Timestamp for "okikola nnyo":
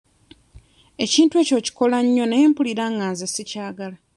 1.59-2.25